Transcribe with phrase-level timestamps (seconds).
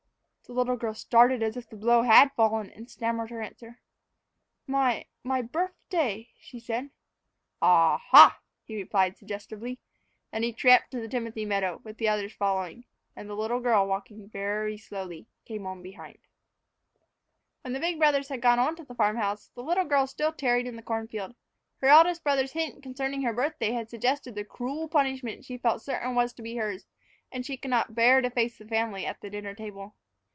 [0.43, 3.79] The little girl started as if the blow had fallen, and stammered her answer.
[4.67, 6.89] "My my birfday," she said.
[7.61, 9.79] "A ha," he replied suggestively.
[10.33, 12.83] Then he tramped to the timothy meadow, the others following.
[13.15, 16.17] And the little girl, walking very slowly, came on behind.
[17.61, 20.33] WHEN the big brothers had gone on to the farm house, the little girl still
[20.33, 21.33] tarried in the corn field.
[21.77, 26.13] Her eldest brother's hint concerning her birthday had suggested the cruel punishment she felt certain
[26.13, 26.87] was to be hers,
[27.31, 29.95] and she could not bear to face the family at the dinner table.